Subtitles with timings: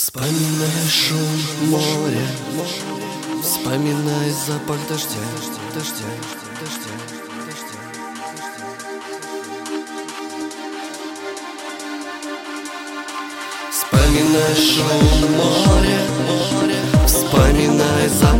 [0.00, 2.28] Вспоминай шум моря.
[3.42, 5.18] Вспоминай запах дождя.
[5.74, 6.06] Дождя,
[6.60, 6.94] дождя,
[7.44, 7.74] дождя
[13.72, 16.02] Вспоминай шум моря.
[17.04, 18.37] Вспоминай запах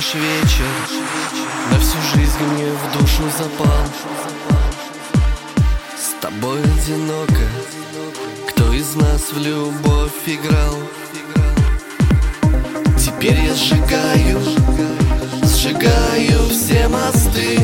[0.00, 0.66] наш вечер
[1.70, 3.84] На всю жизнь мне в душу запал.
[5.94, 7.46] С тобой одиноко
[8.48, 10.76] Кто из нас в любовь играл?
[12.98, 14.40] Теперь я сжигаю
[15.44, 17.58] Сжигаю все мосты